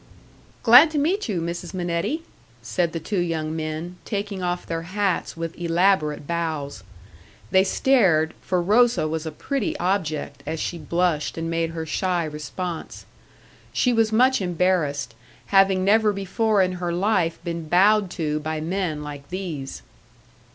"Glad 0.63 0.89
to 0.89 0.97
meet 0.97 1.29
you, 1.29 1.39
Mrs. 1.41 1.75
Minetti," 1.75 2.23
said 2.63 2.91
the 2.91 2.99
two 2.99 3.19
young 3.19 3.55
men, 3.55 3.97
taking 4.03 4.41
off 4.41 4.65
their 4.65 4.81
hats 4.81 5.37
with 5.37 5.55
elaborate 5.59 6.25
bows; 6.25 6.83
they 7.51 7.63
stared, 7.63 8.33
for 8.41 8.63
Rosa 8.63 9.07
was 9.07 9.27
a 9.27 9.31
pretty 9.31 9.77
object 9.77 10.41
as 10.47 10.59
she 10.59 10.79
blushed 10.79 11.37
and 11.37 11.51
made 11.51 11.69
her 11.69 11.85
shy 11.85 12.23
response. 12.23 13.05
She 13.71 13.93
was 13.93 14.11
much 14.11 14.41
embarrassed, 14.41 15.13
having 15.53 15.85
never 15.85 16.11
before 16.11 16.63
in 16.63 16.71
her 16.81 16.91
life 16.91 17.37
been 17.43 17.69
bowed 17.69 18.09
to 18.17 18.39
by 18.39 18.59
men 18.59 19.03
like 19.03 19.29
these. 19.29 19.83